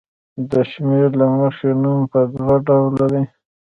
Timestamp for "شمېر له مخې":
0.71-1.69